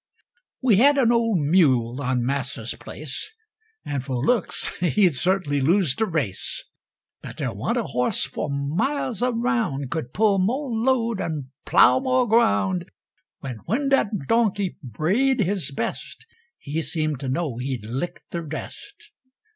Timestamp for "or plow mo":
11.21-12.25